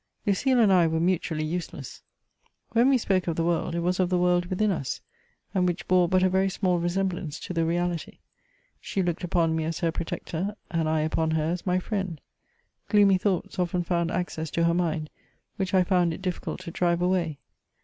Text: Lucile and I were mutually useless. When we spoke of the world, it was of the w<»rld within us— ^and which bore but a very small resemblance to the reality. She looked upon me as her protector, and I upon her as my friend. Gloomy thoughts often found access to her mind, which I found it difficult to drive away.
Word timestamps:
Lucile 0.25 0.57
and 0.59 0.73
I 0.73 0.87
were 0.87 0.99
mutually 0.99 1.45
useless. 1.45 2.01
When 2.71 2.89
we 2.89 2.97
spoke 2.97 3.27
of 3.27 3.35
the 3.35 3.43
world, 3.43 3.75
it 3.75 3.81
was 3.81 3.99
of 3.99 4.09
the 4.09 4.17
w<»rld 4.17 4.47
within 4.49 4.71
us— 4.71 4.99
^and 5.55 5.67
which 5.67 5.87
bore 5.87 6.09
but 6.09 6.23
a 6.23 6.27
very 6.29 6.49
small 6.49 6.79
resemblance 6.79 7.39
to 7.41 7.53
the 7.53 7.65
reality. 7.65 8.17
She 8.79 9.03
looked 9.03 9.23
upon 9.23 9.55
me 9.55 9.63
as 9.63 9.81
her 9.81 9.91
protector, 9.91 10.55
and 10.71 10.89
I 10.89 11.01
upon 11.01 11.29
her 11.37 11.51
as 11.51 11.67
my 11.67 11.77
friend. 11.77 12.19
Gloomy 12.89 13.19
thoughts 13.19 13.59
often 13.59 13.83
found 13.83 14.09
access 14.09 14.49
to 14.49 14.63
her 14.63 14.73
mind, 14.73 15.11
which 15.57 15.71
I 15.71 15.83
found 15.83 16.15
it 16.15 16.23
difficult 16.23 16.61
to 16.61 16.71
drive 16.71 17.03
away. 17.03 17.37